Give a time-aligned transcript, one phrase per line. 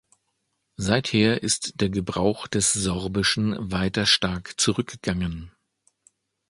[0.77, 5.51] Seither ist der Gebrauch des Sorbischen weiter stark zurückgegangen.